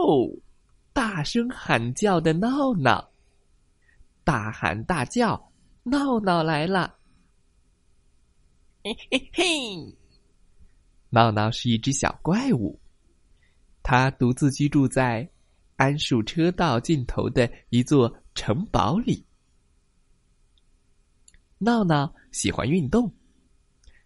[0.00, 0.28] 哦！
[0.92, 3.12] 大声喊叫的闹闹，
[4.24, 5.52] 大喊大叫，
[5.84, 6.96] 闹闹来了！
[8.82, 9.96] 嘿嘿嘿！
[11.10, 12.80] 闹闹是一只小怪物，
[13.82, 15.28] 它独自居住在
[15.76, 19.24] 桉树车道尽头的一座城堡里。
[21.58, 23.12] 闹闹喜欢运动，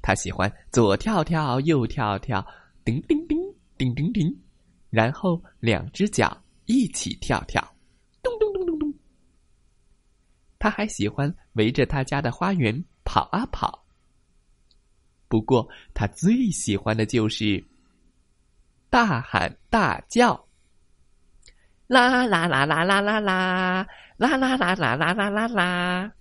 [0.00, 2.46] 他喜欢左跳跳，右跳跳，
[2.84, 3.38] 叮叮叮，
[3.76, 4.47] 叮叮叮。
[4.90, 7.62] 然后两只脚一起跳跳，
[8.22, 8.94] 咚咚咚咚咚。
[10.58, 13.84] 他还喜欢围着他家的花园跑啊跑。
[15.28, 17.62] 不过他最喜欢的就是
[18.88, 20.42] 大喊大叫，
[21.86, 26.12] 啦啦啦啦啦啦啦，啦啦啦啦啦啦啦啦。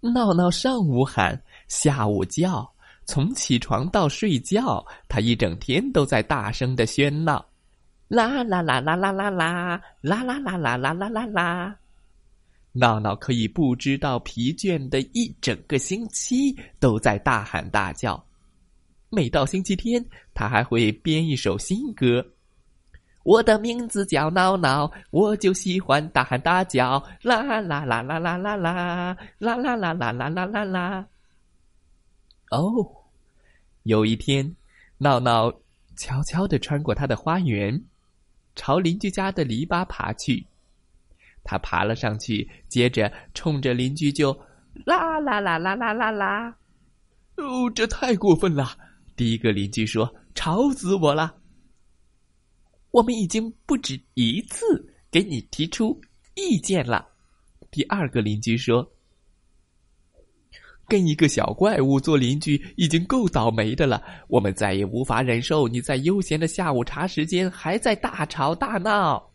[0.00, 7.51] 闹闹上午喊，下午叫，从起床到睡觉，他一整天都在大声的喧闹。
[8.12, 11.76] 啦啦啦啦啦啦啦啦啦啦啦啦啦啦啦！
[12.72, 18.22] 闹闹可以不知道疲倦的一整个星期都在大喊大叫。
[19.08, 20.04] 每到星期天，
[20.34, 22.22] 他还会编一首新歌。
[23.22, 27.02] 我的名字叫闹闹，我就喜欢大喊大叫。
[27.22, 31.06] 啦啦啦啦啦啦啦啦啦啦啦啦啦啦啦！
[32.50, 32.86] 哦，
[33.84, 34.54] 有一天，
[34.98, 35.50] 闹闹
[35.96, 37.82] 悄悄的穿过他的花园。
[38.54, 40.46] 朝邻居家的篱笆爬去，
[41.42, 44.32] 他爬了上去，接着冲着邻居就
[44.84, 46.56] 啦啦啦啦啦啦啦！
[47.36, 48.76] 哦，这太过分了！
[49.16, 51.36] 第一个邻居说：“吵死我了！”
[52.92, 56.00] 我们已经不止一次给你提出
[56.34, 57.08] 意见了。
[57.70, 58.92] 第二个邻居说。
[60.88, 69.32] 跟一个小怪物做邻居已经够倒霉的了，我们再也无法忍受你在悠闲的下午茶时间还在大吵大闹。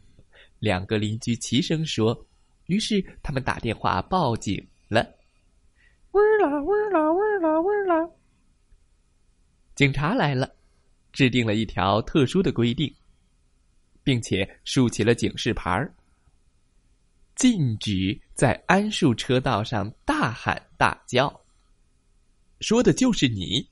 [0.59, 2.27] 两个邻居齐声说，
[2.65, 5.05] 于是他们打电话报警了。
[6.11, 8.09] 喂啦喂啦喂啦喂啦！
[9.75, 10.51] 警察来了，
[11.11, 12.91] 制定了一条特殊的规定，
[14.03, 15.93] 并且竖起了警示牌儿，
[17.37, 21.41] 禁止在桉树车道上大喊大叫。
[22.61, 23.69] 说的就是你，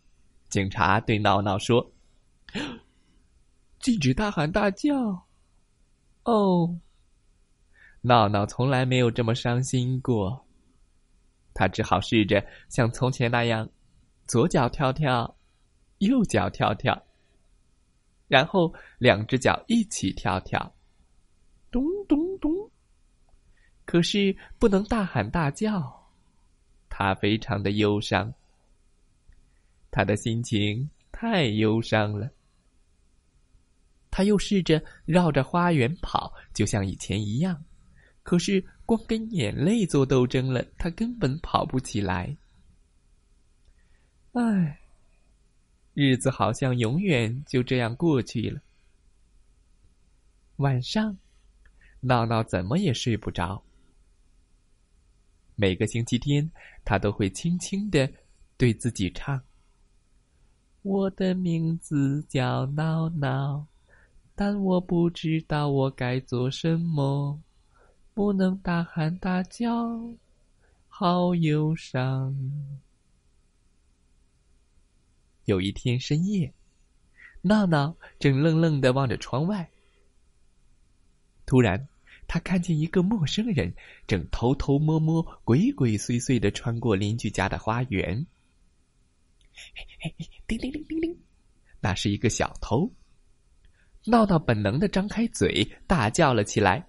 [0.49, 1.91] 警察对闹闹说
[3.81, 4.95] ：“禁止大喊大叫。”
[6.25, 6.79] 哦，
[8.01, 10.45] 闹闹从来没有这么伤心过。
[11.55, 13.67] 他只好试着像从前那样，
[14.27, 15.35] 左脚跳跳，
[15.97, 17.01] 右脚跳跳，
[18.27, 20.71] 然后两只脚一起跳跳，
[21.71, 22.54] 咚咚咚。
[23.85, 26.09] 可是不能大喊大叫，
[26.89, 28.33] 他非常的忧伤。
[29.91, 32.29] 他的心情太忧伤了。
[34.11, 37.63] 他又试着绕着花园跑，就像以前一样，
[38.23, 42.35] 可是光跟眼泪做斗争了，他根本跑不起来。
[44.31, 44.79] 唉，
[45.93, 48.61] 日子好像永远就这样过去了。
[50.57, 51.17] 晚上，
[51.99, 53.64] 闹闹怎么也睡不着。
[55.55, 56.51] 每个星期天，
[56.83, 58.09] 他都会轻轻的
[58.57, 59.41] 对自己唱。
[60.81, 63.65] 我的名字叫闹闹，
[64.35, 67.41] 但我不知道我该做什么，
[68.13, 69.71] 不能大喊大叫，
[70.87, 72.35] 好忧伤。
[75.45, 76.53] 有一天深夜，
[77.41, 79.69] 闹闹正愣愣的望着窗外，
[81.45, 81.87] 突然，
[82.27, 83.73] 他看见一个陌生人
[84.07, 88.25] 正偷偷摸摸、鬼鬼祟祟的穿过邻居家的花园。
[90.47, 91.17] 叮铃铃铃铃，
[91.79, 92.91] 那是一个小偷。
[94.05, 96.87] 闹闹本能的张开嘴，大叫了起来：“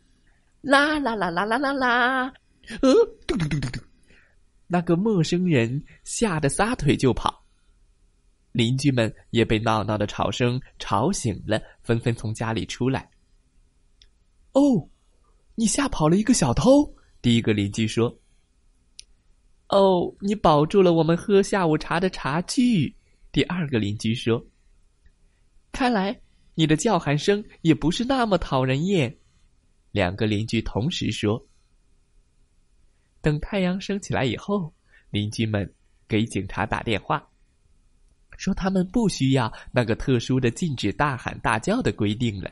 [0.61, 2.33] 啦啦啦啦啦啦啦！”
[2.83, 2.93] 呃，
[3.27, 3.81] 嘟嘟嘟嘟嘟，
[4.67, 7.45] 那个陌生人吓得撒腿就跑。
[8.53, 13.09] 邻居们也被闹闹的吵声吵醒了，纷纷从家里出来。
[14.53, 14.89] 哦，
[15.59, 16.95] 你吓跑了一个小偷！
[17.23, 18.15] 第一个邻居说。
[19.69, 22.95] 哦，你保住了我们喝下午茶的茶具。
[23.33, 24.45] 第二个邻居说
[25.73, 26.21] ：“看来
[26.55, 29.19] 你的叫喊声也不是那么讨人厌。”
[29.93, 31.45] 两个邻居同时说。
[33.23, 34.73] 等太阳升起来以后，
[35.11, 35.75] 邻居们
[36.07, 37.27] 给警察打电话，
[38.37, 42.51] 说他们不需要那个特殊的禁止大喊大叫的规定了。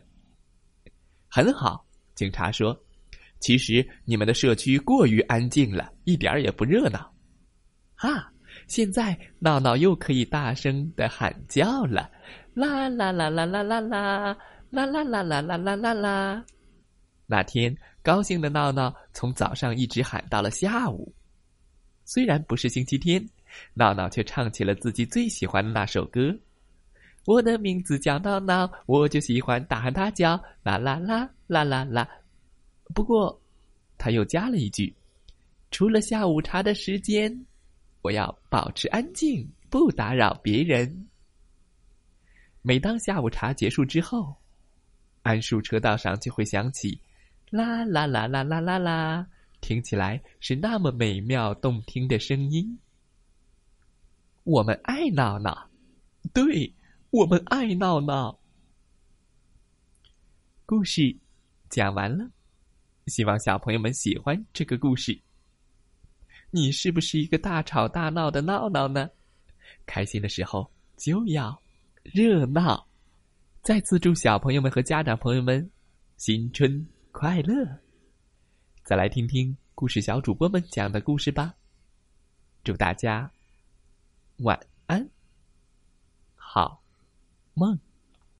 [1.28, 1.86] 很好，
[2.16, 2.76] 警察说
[3.44, 7.12] ：“其实你们的社区过于安静了，一点儿也不热闹。”
[7.94, 8.32] 哈，
[8.68, 12.10] 现在闹闹又可以大声的喊叫了，
[12.54, 14.34] 啦啦啦啦啦啦啦，
[14.70, 16.44] 啦啦啦啦啦啦啦啦。
[17.26, 21.14] 那天，高兴的闹闹从早上一直喊到了下午。
[22.06, 23.22] 虽然不是星期天，
[23.74, 26.34] 闹闹却唱起了自己最喜欢的那首歌。
[27.26, 32.08] 我的名字叫闹闹，我就喜欢大喊大叫，啦啦啦啦啦啦。
[32.92, 33.40] 不过，
[33.96, 34.94] 他又加了一句
[35.70, 37.46] ：“除了下午茶的时间，
[38.02, 41.08] 我要保持安静，不打扰别人。”
[42.62, 44.34] 每当下午茶结束之后，
[45.22, 47.00] 桉树车道上就会响起。
[47.50, 49.26] 啦啦啦啦啦啦啦！
[49.60, 52.78] 听起来是那么美妙动听的声音。
[54.42, 55.70] 我们爱闹闹，
[56.32, 56.74] 对，
[57.10, 58.38] 我们爱闹闹。
[60.66, 61.16] 故事
[61.70, 62.28] 讲完了，
[63.06, 65.18] 希望小朋友们喜欢这个故事。
[66.50, 69.10] 你是不是一个大吵大闹的闹闹呢？
[69.86, 71.60] 开心的时候就要
[72.02, 72.86] 热闹。
[73.62, 75.70] 再次祝小朋友们和家长朋友们
[76.16, 76.86] 新春。
[77.12, 77.64] 快乐，
[78.82, 81.54] 再来听听故事小主播们讲的故事吧。
[82.64, 83.30] 祝大家
[84.38, 85.08] 晚安，
[86.34, 86.82] 好
[87.54, 87.78] 梦。